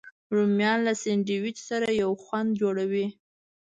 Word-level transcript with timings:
رومیان 0.35 0.79
له 0.87 0.93
سنډویچ 1.01 1.57
سره 1.69 1.87
یو 2.01 2.11
خوند 2.23 2.49
جوړوي 2.61 3.07